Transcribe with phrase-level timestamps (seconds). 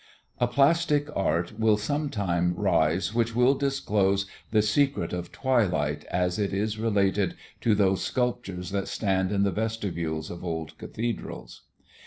[0.39, 6.39] A plastic art will some time rise which will disclose the secret of twilight as
[6.39, 11.65] it is related to those sculptures that stand in the vestibules of old cathedrals.